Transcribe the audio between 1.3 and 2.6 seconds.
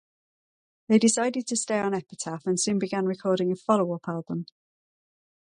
to stay on Epitaph and